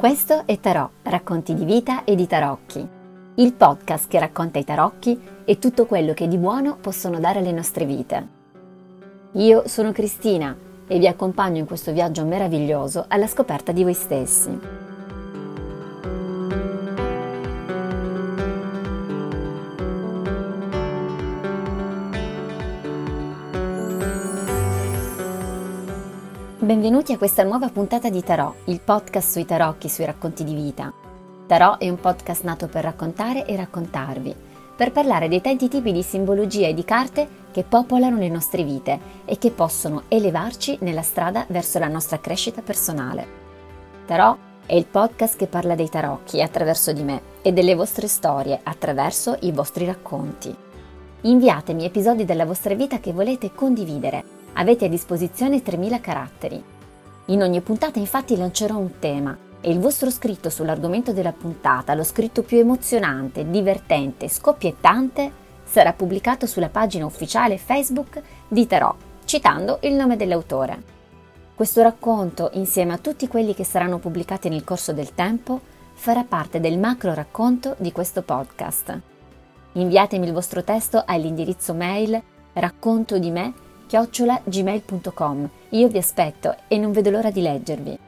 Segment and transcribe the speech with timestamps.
[0.00, 2.88] Questo è Tarò, racconti di vita e di tarocchi,
[3.34, 7.52] il podcast che racconta i tarocchi e tutto quello che di buono possono dare alle
[7.52, 8.26] nostre vite.
[9.32, 10.56] Io sono Cristina
[10.86, 14.58] e vi accompagno in questo viaggio meraviglioso alla scoperta di voi stessi.
[26.70, 30.92] Benvenuti a questa nuova puntata di Tarò, il podcast sui tarocchi, sui racconti di vita.
[31.44, 34.32] Tarò è un podcast nato per raccontare e raccontarvi,
[34.76, 39.00] per parlare dei tanti tipi di simbologia e di carte che popolano le nostre vite
[39.24, 43.26] e che possono elevarci nella strada verso la nostra crescita personale.
[44.06, 48.60] Tarò è il podcast che parla dei tarocchi attraverso di me e delle vostre storie
[48.62, 50.54] attraverso i vostri racconti.
[51.22, 56.62] Inviatemi episodi della vostra vita che volete condividere Avete a disposizione 3000 caratteri.
[57.26, 62.04] In ogni puntata infatti lancerò un tema e il vostro scritto sull'argomento della puntata, lo
[62.04, 65.32] scritto più emozionante, divertente, scoppiettante,
[65.64, 70.82] sarà pubblicato sulla pagina ufficiale Facebook di Tarot, citando il nome dell'autore.
[71.54, 75.58] Questo racconto, insieme a tutti quelli che saranno pubblicati nel corso del tempo,
[75.94, 79.00] farà parte del macro racconto di questo podcast.
[79.72, 82.22] Inviatemi il vostro testo all'indirizzo mail
[82.52, 85.48] racconto di me chiocciolagmail.com.
[85.70, 87.98] Io vi aspetto e non vedo l'ora di leggervi.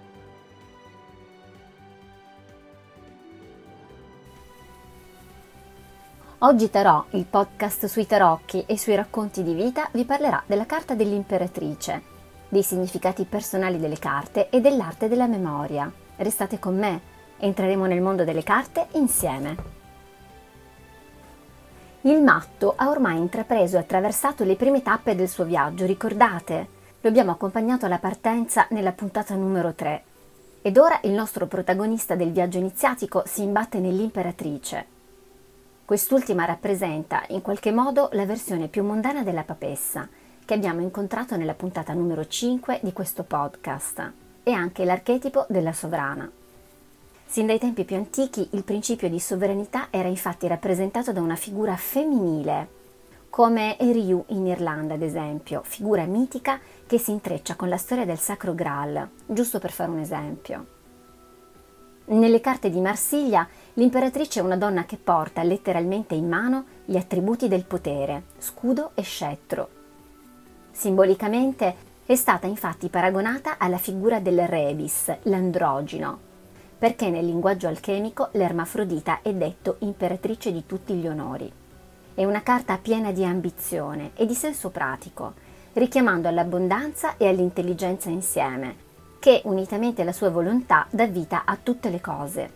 [6.39, 10.95] Oggi Tarò, il podcast sui tarocchi e sui racconti di vita, vi parlerà della carta
[10.95, 12.03] dell'imperatrice,
[12.49, 15.93] dei significati personali delle carte e dell'arte della memoria.
[16.15, 17.01] Restate con me,
[17.39, 19.82] entreremo nel mondo delle carte insieme.
[22.05, 26.67] Il matto ha ormai intrapreso e attraversato le prime tappe del suo viaggio, ricordate?
[27.01, 30.03] Lo abbiamo accompagnato alla partenza nella puntata numero 3.
[30.63, 34.87] Ed ora il nostro protagonista del viaggio iniziatico si imbatte nell'imperatrice.
[35.85, 40.09] Quest'ultima rappresenta, in qualche modo, la versione più mondana della papessa,
[40.45, 46.29] che abbiamo incontrato nella puntata numero 5 di questo podcast, e anche l'archetipo della sovrana.
[47.33, 51.75] Sin dai tempi più antichi il principio di sovranità era infatti rappresentato da una figura
[51.77, 52.69] femminile,
[53.31, 58.19] come Eriu in Irlanda ad esempio, figura mitica che si intreccia con la storia del
[58.19, 60.67] Sacro Graal, giusto per fare un esempio.
[62.05, 67.49] Nelle carte di Marsiglia l'imperatrice è una donna che porta letteralmente in mano gli attributi
[67.49, 69.69] del potere, scudo e scettro.
[70.71, 76.31] Simbolicamente è stata infatti paragonata alla figura del Rebis, l'androgino,
[76.83, 81.49] perché nel linguaggio alchemico l'ermafrodita è detto imperatrice di tutti gli onori.
[82.13, 85.35] È una carta piena di ambizione e di senso pratico,
[85.75, 88.75] richiamando all'abbondanza e all'intelligenza insieme,
[89.21, 92.51] che unitamente alla sua volontà dà vita a tutte le cose.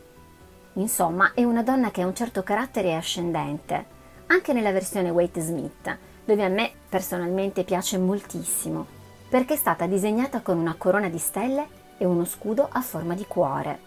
[0.73, 3.85] Insomma, è una donna che ha un certo carattere ascendente,
[4.27, 8.87] anche nella versione Wade Smith, dove a me personalmente piace moltissimo,
[9.29, 13.25] perché è stata disegnata con una corona di stelle e uno scudo a forma di
[13.25, 13.86] cuore.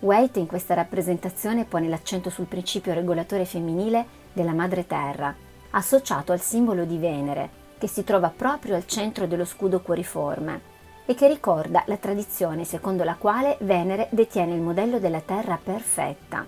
[0.00, 5.34] Waite in questa rappresentazione pone l'accento sul principio regolatore femminile della madre terra,
[5.70, 10.74] associato al simbolo di Venere, che si trova proprio al centro dello scudo cuoriforme
[11.06, 16.44] e che ricorda la tradizione secondo la quale Venere detiene il modello della terra perfetta.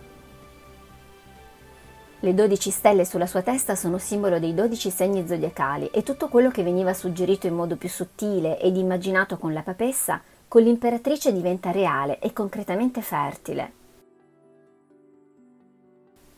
[2.21, 6.51] Le dodici stelle sulla sua testa sono simbolo dei dodici segni zodiacali e tutto quello
[6.51, 11.71] che veniva suggerito in modo più sottile ed immaginato con la papessa con l'imperatrice diventa
[11.71, 13.73] reale e concretamente fertile.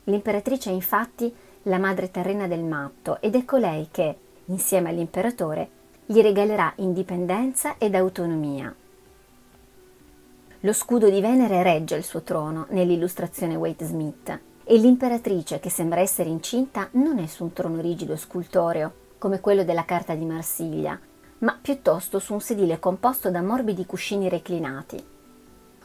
[0.04, 1.32] L'imperatrice è infatti
[1.64, 4.16] la madre terrena del matto ed è colei che,
[4.46, 8.74] insieme all'imperatore, gli regalerà indipendenza ed autonomia.
[10.62, 16.00] Lo scudo di Venere regge il suo trono nell'illustrazione Waite Smith e l'imperatrice che sembra
[16.00, 20.24] essere incinta non è su un trono rigido e scultoreo come quello della carta di
[20.24, 20.98] Marsiglia,
[21.40, 25.02] ma piuttosto su un sedile composto da morbidi cuscini reclinati.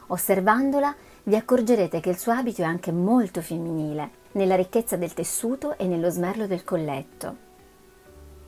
[0.08, 5.78] Osservandola vi accorgerete che il suo abito è anche molto femminile, nella ricchezza del tessuto
[5.78, 7.44] e nello smerlo del colletto.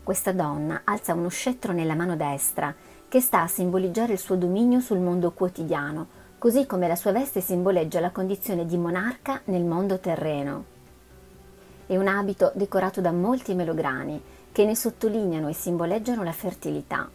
[0.04, 2.74] Questa donna alza uno scettro nella mano destra,
[3.10, 6.08] che sta a simboleggiare il suo dominio sul mondo quotidiano,
[6.38, 10.76] così come la sua veste simboleggia la condizione di monarca nel mondo terreno.
[11.88, 14.22] È un abito decorato da molti melograni,
[14.58, 17.08] che ne sottolineano e simboleggiano la fertilità.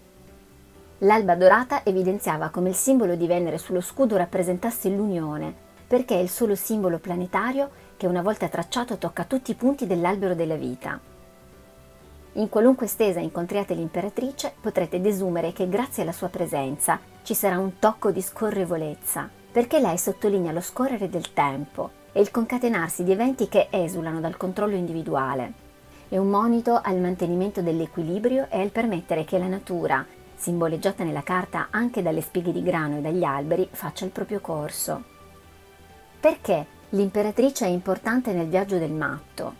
[0.98, 5.52] L'alba dorata evidenziava come il simbolo di Venere sullo scudo rappresentasse l'unione,
[5.88, 10.36] perché è il solo simbolo planetario che una volta tracciato tocca tutti i punti dell'albero
[10.36, 11.00] della vita.
[12.34, 17.80] In qualunque stesa incontriate l'imperatrice potrete desumere che grazie alla sua presenza ci sarà un
[17.80, 23.48] tocco di scorrevolezza, perché lei sottolinea lo scorrere del tempo e il concatenarsi di eventi
[23.48, 25.70] che esulano dal controllo individuale.
[26.12, 30.04] È un monito al mantenimento dell'equilibrio e al permettere che la natura,
[30.34, 35.04] simboleggiata nella carta anche dalle spighe di grano e dagli alberi, faccia il proprio corso.
[36.20, 39.54] Perché l'imperatrice è importante nel viaggio del matto?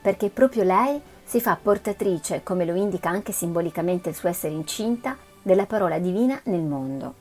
[0.00, 5.16] Perché proprio lei si fa portatrice, come lo indica anche simbolicamente il suo essere incinta,
[5.42, 7.14] della parola divina nel mondo.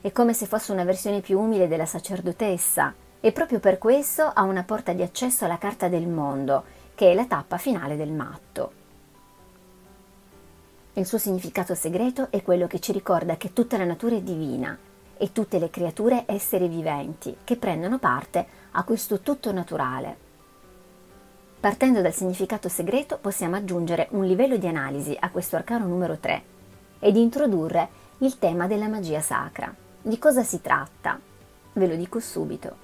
[0.00, 4.42] È come se fosse una versione più umile della sacerdotessa e proprio per questo ha
[4.42, 8.72] una porta di accesso alla carta del mondo, che è la tappa finale del matto.
[10.92, 14.78] Il suo significato segreto è quello che ci ricorda che tutta la natura è divina
[15.16, 20.16] e tutte le creature esseri viventi che prendono parte a questo tutto naturale.
[21.58, 26.42] Partendo dal significato segreto possiamo aggiungere un livello di analisi a questo arcano numero 3
[27.00, 27.88] ed introdurre
[28.18, 29.74] il tema della magia sacra.
[30.00, 31.18] Di cosa si tratta?
[31.72, 32.76] Ve lo dico subito.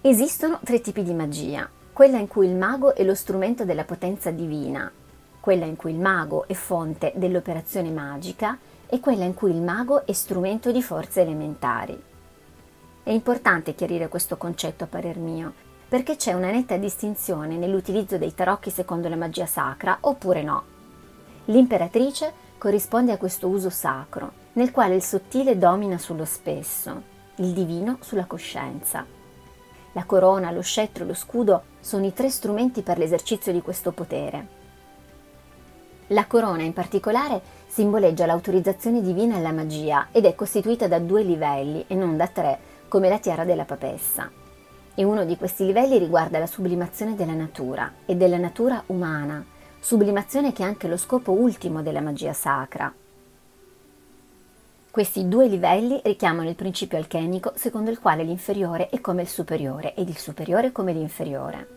[0.00, 1.68] Esistono tre tipi di magia,
[2.00, 4.90] quella in cui il mago è lo strumento della potenza divina,
[5.38, 8.56] quella in cui il mago è fonte dell'operazione magica
[8.86, 12.02] e quella in cui il mago è strumento di forze elementari.
[13.02, 15.52] È importante chiarire questo concetto a parer mio,
[15.90, 20.62] perché c'è una netta distinzione nell'utilizzo dei tarocchi secondo la magia sacra oppure no.
[21.44, 27.02] L'imperatrice corrisponde a questo uso sacro, nel quale il sottile domina sullo spesso,
[27.34, 29.18] il divino sulla coscienza.
[29.92, 33.92] La corona, lo scettro e lo scudo sono i tre strumenti per l'esercizio di questo
[33.92, 34.58] potere.
[36.08, 41.84] La corona in particolare simboleggia l'autorizzazione divina alla magia ed è costituita da due livelli
[41.86, 42.58] e non da tre,
[42.88, 44.30] come la tiara della papessa
[45.00, 49.42] e uno di questi livelli riguarda la sublimazione della natura e della natura umana,
[49.78, 52.92] sublimazione che è anche lo scopo ultimo della magia sacra.
[54.90, 59.94] Questi due livelli richiamano il principio alchemico secondo il quale l'inferiore è come il superiore
[59.94, 61.68] ed il superiore come l'inferiore.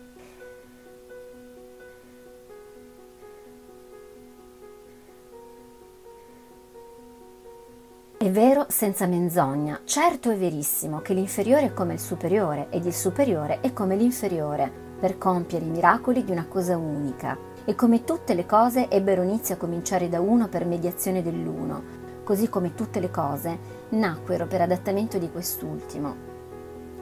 [8.16, 12.94] È vero senza menzogna, certo è verissimo che l'inferiore è come il superiore ed il
[12.94, 14.68] superiore è come l'inferiore
[14.98, 17.38] per compiere i miracoli di una cosa unica.
[17.64, 22.48] E come tutte le cose ebbero inizio a cominciare da uno per mediazione dell'uno, così
[22.48, 26.32] come tutte le cose nacquero per adattamento di quest'ultimo.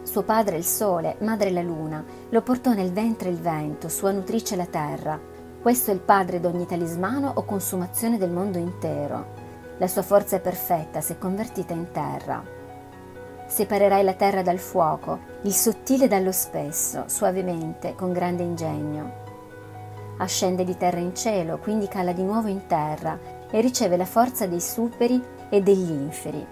[0.02, 4.56] Suo padre il sole, madre la luna, lo portò nel ventre il vento, sua nutrice
[4.56, 5.18] la terra.
[5.62, 9.40] Questo è il padre d'ogni talismano o consumazione del mondo intero.
[9.78, 12.42] La sua forza è perfetta se convertita in terra.
[13.46, 19.20] Separerai la terra dal fuoco, il sottile dallo spesso, suavemente, con grande ingegno.
[20.18, 23.18] Ascende di terra in cielo, quindi cala di nuovo in terra
[23.52, 26.44] e riceve la forza dei superi e degli inferi.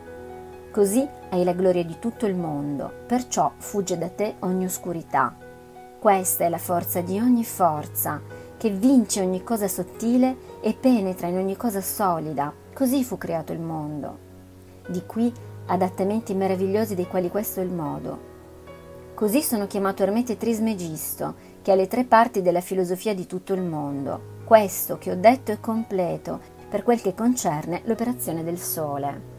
[0.71, 5.35] Così hai la gloria di tutto il mondo, perciò fugge da te ogni oscurità.
[5.99, 8.21] Questa è la forza di ogni forza,
[8.57, 13.61] che vince ogni cosa sottile e penetra in ogni cosa solida, Così fu creato il
[13.61, 14.29] mondo.
[14.87, 15.31] Di qui
[15.67, 18.29] adattamenti meravigliosi dei quali questo è il modo.
[19.15, 23.61] Così sono chiamato Ermete Trismegisto, che ha le tre parti della filosofia di tutto il
[23.61, 24.39] mondo.
[24.45, 29.39] Questo che ho detto è completo per quel che concerne l'operazione del Sole.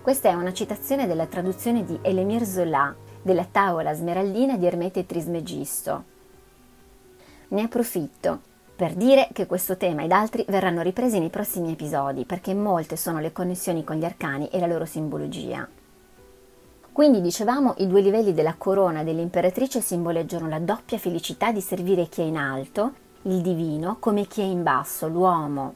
[0.00, 6.04] Questa è una citazione della traduzione di Elemir Zola della tavola smeraldina di Ermete Trismegisto.
[7.48, 8.40] Ne approfitto
[8.74, 13.20] per dire che questo tema ed altri verranno ripresi nei prossimi episodi, perché molte sono
[13.20, 15.68] le connessioni con gli arcani e la loro simbologia.
[16.90, 22.22] Quindi dicevamo i due livelli della corona dell'imperatrice simboleggiano la doppia felicità di servire chi
[22.22, 22.92] è in alto,
[23.22, 25.74] il divino, come chi è in basso, l'uomo,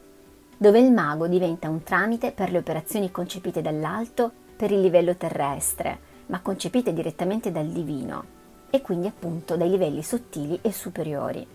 [0.57, 5.99] dove il mago diventa un tramite per le operazioni concepite dall'alto per il livello terrestre,
[6.27, 8.25] ma concepite direttamente dal divino,
[8.71, 11.47] e quindi appunto dai livelli sottili e superiori.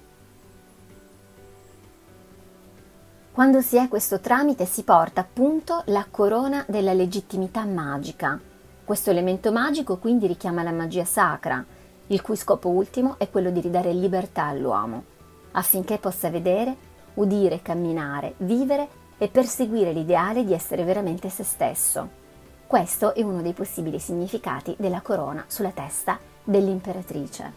[3.34, 8.40] Quando si è questo tramite si porta appunto la corona della legittimità magica.
[8.84, 11.64] Questo elemento magico quindi richiama la magia sacra,
[12.08, 15.04] il cui scopo ultimo è quello di ridare libertà all'uomo,
[15.52, 16.76] affinché possa vedere,
[17.16, 22.20] udire, camminare, vivere e perseguire l'ideale di essere veramente se stesso.
[22.66, 27.52] Questo è uno dei possibili significati della corona sulla testa dell'imperatrice.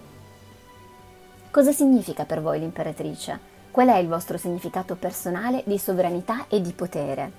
[1.50, 3.52] Cosa significa per voi l'imperatrice?
[3.70, 7.32] Qual è il vostro significato personale di sovranità e di potere?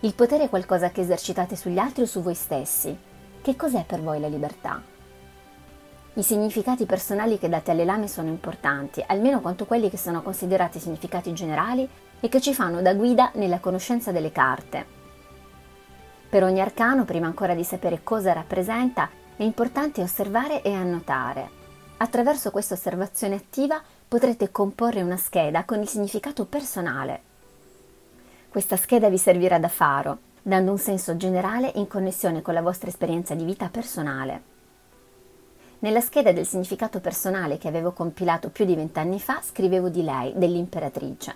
[0.00, 2.96] Il potere è qualcosa che esercitate sugli altri o su voi stessi.
[3.42, 4.80] Che cos'è per voi la libertà?
[6.18, 10.80] I significati personali che date alle lame sono importanti, almeno quanto quelli che sono considerati
[10.80, 14.84] significati generali e che ci fanno da guida nella conoscenza delle carte.
[16.28, 21.50] Per ogni arcano, prima ancora di sapere cosa rappresenta, è importante osservare e annotare.
[21.98, 27.22] Attraverso questa osservazione attiva potrete comporre una scheda con il significato personale.
[28.48, 32.88] Questa scheda vi servirà da faro, dando un senso generale in connessione con la vostra
[32.88, 34.56] esperienza di vita personale.
[35.80, 40.32] Nella scheda del significato personale che avevo compilato più di vent'anni fa scrivevo di lei,
[40.36, 41.34] dell'imperatrice.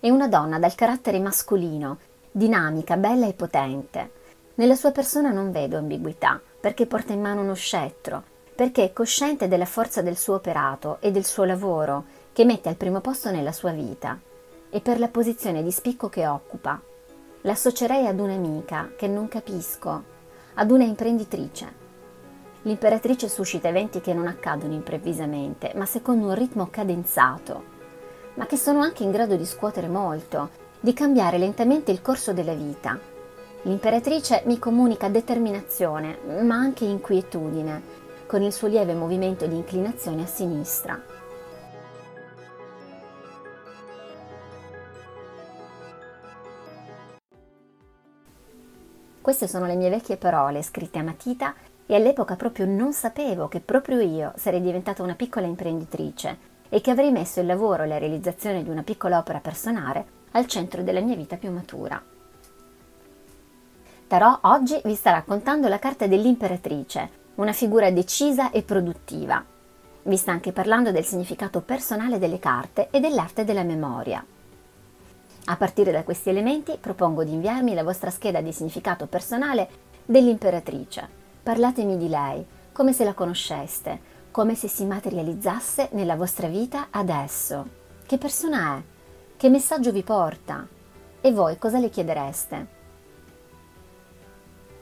[0.00, 1.98] È una donna dal carattere mascolino,
[2.30, 4.12] dinamica, bella e potente.
[4.54, 8.22] Nella sua persona non vedo ambiguità, perché porta in mano uno scettro,
[8.54, 12.76] perché è cosciente della forza del suo operato e del suo lavoro, che mette al
[12.76, 14.18] primo posto nella sua vita,
[14.70, 16.80] e per la posizione di spicco che occupa,
[17.44, 20.04] L'associerei ad un'amica che non capisco,
[20.54, 21.79] ad una imprenditrice.
[22.62, 27.64] L'imperatrice suscita eventi che non accadono improvvisamente, ma secondo un ritmo cadenzato,
[28.34, 32.52] ma che sono anche in grado di scuotere molto, di cambiare lentamente il corso della
[32.52, 32.98] vita.
[33.62, 37.82] L'imperatrice mi comunica determinazione, ma anche inquietudine,
[38.26, 41.02] con il suo lieve movimento di inclinazione a sinistra.
[49.20, 51.54] Queste sono le mie vecchie parole scritte a matita
[51.90, 56.92] e all'epoca proprio non sapevo che proprio io sarei diventata una piccola imprenditrice e che
[56.92, 61.00] avrei messo il lavoro e la realizzazione di una piccola opera personale al centro della
[61.00, 62.00] mia vita più matura.
[64.06, 69.44] Tarò oggi vi sta raccontando la carta dell'imperatrice, una figura decisa e produttiva.
[70.04, 74.24] Vi sta anche parlando del significato personale delle carte e dell'arte della memoria.
[75.46, 79.68] A partire da questi elementi propongo di inviarmi la vostra scheda di significato personale
[80.04, 81.18] dell'imperatrice.
[81.50, 83.98] Parlatemi di lei, come se la conosceste,
[84.30, 87.66] come se si materializzasse nella vostra vita adesso.
[88.06, 88.82] Che persona è?
[89.36, 90.64] Che messaggio vi porta?
[91.20, 92.66] E voi cosa le chiedereste?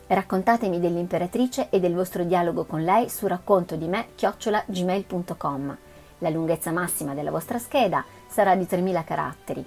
[0.09, 5.79] Raccontatemi dell'imperatrice e del vostro dialogo con lei su racconto di me chiocciolagmail.com.
[6.19, 9.65] La lunghezza massima della vostra scheda sarà di 3000 caratteri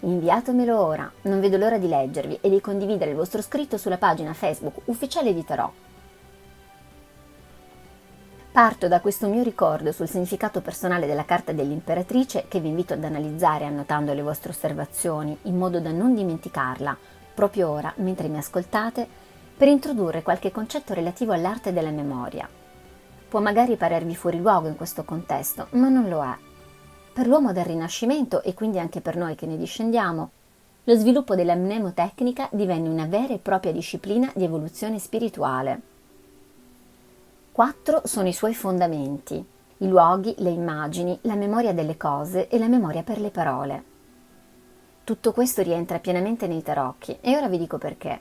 [0.00, 4.32] Inviatemelo ora, non vedo l'ora di leggervi e di condividere il vostro scritto sulla pagina
[4.32, 5.87] Facebook ufficiale di Tarot.
[8.50, 13.04] Parto da questo mio ricordo sul significato personale della carta dell'imperatrice che vi invito ad
[13.04, 16.96] analizzare annotando le vostre osservazioni in modo da non dimenticarla
[17.34, 19.06] proprio ora mentre mi ascoltate
[19.56, 22.48] per introdurre qualche concetto relativo all'arte della memoria.
[23.28, 26.46] Può magari parervi fuori luogo in questo contesto, ma non lo è
[27.18, 30.30] per l'uomo del Rinascimento e quindi anche per noi che ne discendiamo,
[30.84, 35.80] lo sviluppo della mnemotecnica divenne una vera e propria disciplina di evoluzione spirituale.
[37.58, 39.44] Quattro sono i suoi fondamenti,
[39.78, 43.84] i luoghi, le immagini, la memoria delle cose e la memoria per le parole.
[45.02, 48.20] Tutto questo rientra pienamente nei tarocchi e ora vi dico perché.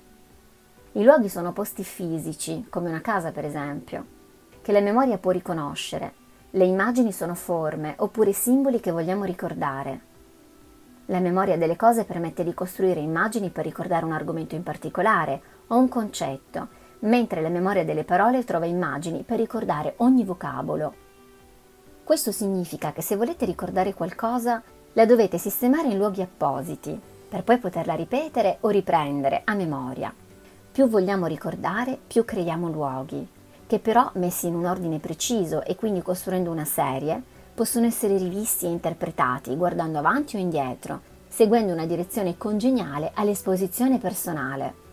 [0.94, 4.06] I luoghi sono posti fisici, come una casa per esempio,
[4.64, 6.14] che la memoria può riconoscere
[6.50, 10.02] le immagini sono forme oppure simboli che vogliamo ricordare.
[11.06, 15.78] La memoria delle cose permette di costruire immagini per ricordare un argomento in particolare o
[15.78, 20.94] un concetto, mentre la memoria delle parole trova immagini per ricordare ogni vocabolo.
[22.04, 24.62] Questo significa che se volete ricordare qualcosa,
[24.94, 27.00] la dovete sistemare in luoghi appositi,
[27.30, 30.14] per poi poterla ripetere o riprendere a memoria.
[30.72, 33.36] Più vogliamo ricordare, più creiamo luoghi
[33.68, 37.22] che però messi in un ordine preciso e quindi costruendo una serie,
[37.54, 44.86] possono essere rivisti e interpretati guardando avanti o indietro, seguendo una direzione congeniale all'esposizione personale.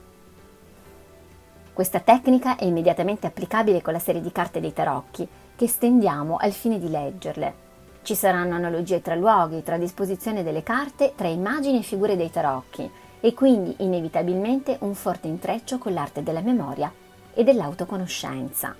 [1.74, 5.26] Questa tecnica è immediatamente applicabile con la serie di carte dei tarocchi,
[5.56, 7.62] che stendiamo al fine di leggerle.
[8.02, 12.88] Ci saranno analogie tra luoghi, tra disposizione delle carte, tra immagini e figure dei tarocchi,
[13.18, 16.92] e quindi inevitabilmente un forte intreccio con l'arte della memoria
[17.34, 18.76] e dell'autoconoscenza.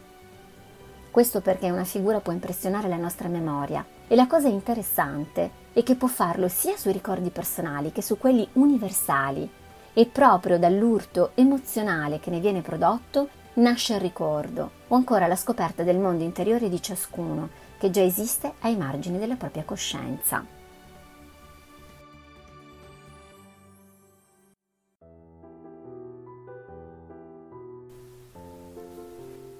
[1.11, 5.97] Questo perché una figura può impressionare la nostra memoria e la cosa interessante è che
[5.97, 9.51] può farlo sia sui ricordi personali che su quelli universali
[9.95, 15.83] e proprio dall'urto emozionale che ne viene prodotto nasce il ricordo o ancora la scoperta
[15.83, 17.49] del mondo interiore di ciascuno
[17.79, 20.45] che già esiste ai margini della propria coscienza.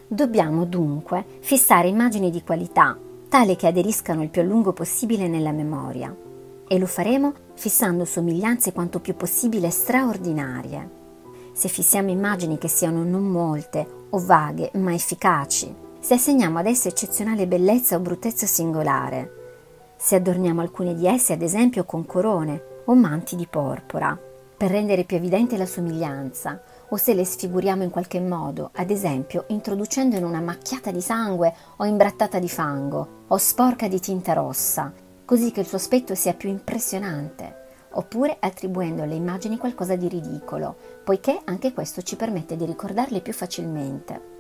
[0.07, 2.97] Dobbiamo dunque fissare immagini di qualità,
[3.29, 6.24] tale che aderiscano il più a lungo possibile nella memoria.
[6.67, 11.03] E lo faremo fissando somiglianze quanto più possibile straordinarie.
[11.53, 16.89] Se fissiamo immagini che siano non molte o vaghe ma efficaci, se assegniamo ad esse
[16.89, 19.43] eccezionale bellezza o bruttezza singolare,
[19.97, 24.19] se adorniamo alcune di esse ad esempio con corone o manti di porpora,
[24.57, 26.61] per rendere più evidente la somiglianza.
[26.91, 31.53] O se le sfiguriamo in qualche modo, ad esempio introducendo in una macchiata di sangue
[31.79, 34.93] o imbrattata di fango o sporca di tinta rossa,
[35.25, 40.77] così che il suo aspetto sia più impressionante, oppure attribuendo alle immagini qualcosa di ridicolo,
[41.05, 44.33] poiché anche questo ci permette di ricordarle più facilmente.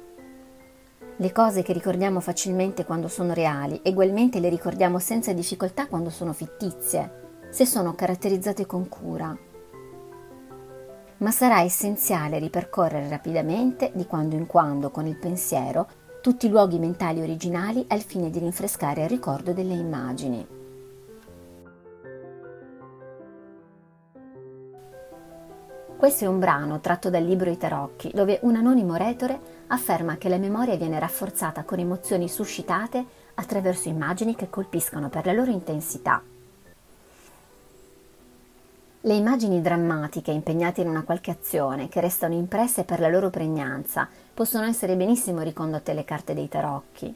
[1.16, 6.32] Le cose che ricordiamo facilmente quando sono reali, ugualmente le ricordiamo senza difficoltà quando sono
[6.32, 9.36] fittizie, se sono caratterizzate con cura.
[11.18, 15.86] Ma sarà essenziale ripercorrere rapidamente, di quando in quando, con il pensiero,
[16.20, 20.62] tutti i luoghi mentali originali al fine di rinfrescare il ricordo delle immagini.
[26.04, 30.28] Questo è un brano tratto dal libro I Tarocchi, dove un anonimo retore afferma che
[30.28, 33.02] la memoria viene rafforzata con emozioni suscitate
[33.36, 36.20] attraverso immagini che colpiscono per la loro intensità.
[39.00, 44.06] Le immagini drammatiche impegnate in una qualche azione, che restano impresse per la loro pregnanza,
[44.34, 47.14] possono essere benissimo ricondotte alle carte dei tarocchi.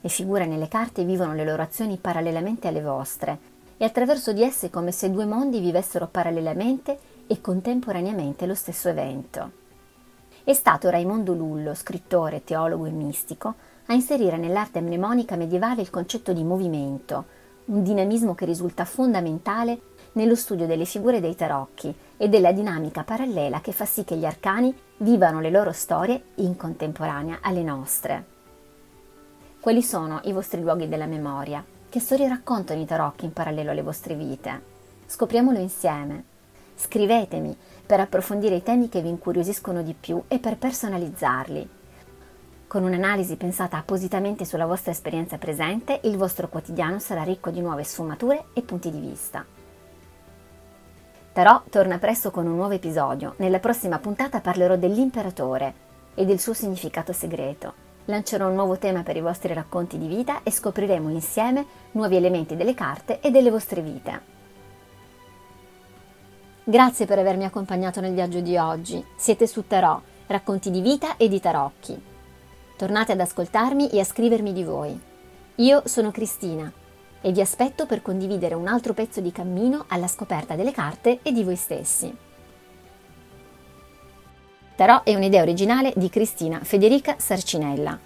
[0.00, 3.38] Le figure nelle carte vivono le loro azioni parallelamente alle vostre
[3.76, 9.52] e attraverso di esse come se due mondi vivessero parallelamente e contemporaneamente lo stesso evento.
[10.42, 13.54] È stato Raimondo Lullo, scrittore, teologo e mistico,
[13.86, 17.24] a inserire nell'arte mnemonica medievale il concetto di movimento,
[17.66, 19.80] un dinamismo che risulta fondamentale
[20.14, 24.24] nello studio delle figure dei tarocchi e della dinamica parallela che fa sì che gli
[24.24, 28.24] arcani vivano le loro storie in contemporanea alle nostre.
[29.60, 31.64] Quali sono i vostri luoghi della memoria?
[31.88, 34.62] Che storie raccontano i tarocchi in parallelo alle vostre vite?
[35.06, 36.29] Scopriamolo insieme.
[36.80, 41.68] Scrivetemi per approfondire i temi che vi incuriosiscono di più e per personalizzarli.
[42.66, 47.84] Con un'analisi pensata appositamente sulla vostra esperienza presente, il vostro quotidiano sarà ricco di nuove
[47.84, 49.44] sfumature e punti di vista.
[51.32, 53.34] Però torna presto con un nuovo episodio.
[53.36, 55.74] Nella prossima puntata parlerò dell'imperatore
[56.14, 57.74] e del suo significato segreto.
[58.06, 62.56] Lancerò un nuovo tema per i vostri racconti di vita e scopriremo insieme nuovi elementi
[62.56, 64.29] delle carte e delle vostre vite.
[66.64, 69.02] Grazie per avermi accompagnato nel viaggio di oggi.
[69.16, 71.98] Siete su Tarò, racconti di vita e di tarocchi.
[72.76, 75.00] Tornate ad ascoltarmi e a scrivermi di voi.
[75.56, 76.70] Io sono Cristina
[77.22, 81.32] e vi aspetto per condividere un altro pezzo di cammino alla scoperta delle carte e
[81.32, 82.14] di voi stessi.
[84.76, 87.98] Tarot è un'idea originale di Cristina Federica Sarcinella,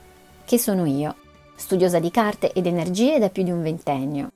[0.44, 1.14] che sono io,
[1.56, 4.30] studiosa di carte ed energie da più di un ventennio.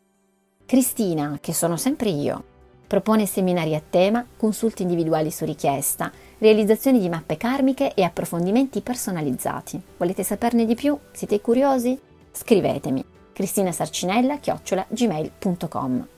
[0.66, 2.57] Cristina, che sono sempre io,
[2.88, 9.81] propone seminari a tema, consulti individuali su richiesta, realizzazioni di mappe karmiche e approfondimenti personalizzati.
[9.98, 10.98] Volete saperne di più?
[11.12, 11.96] Siete curiosi?
[12.33, 13.05] Scrivetemi
[13.38, 16.17] cristinasarcinella-gmail.com